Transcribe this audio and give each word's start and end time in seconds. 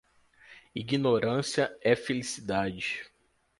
Ignorância 0.73 1.71
é 1.79 1.95
felicidade. 1.95 3.03